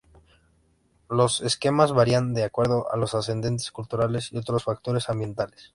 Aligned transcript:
Los 1.11 1.41
esquemas 1.41 1.91
varían 1.93 2.33
de 2.33 2.43
acuerdo 2.43 2.91
a 2.91 2.97
los 2.97 3.13
antecedentes 3.13 3.69
culturales 3.71 4.31
y 4.31 4.37
otros 4.37 4.63
factores 4.63 5.07
ambientales. 5.11 5.69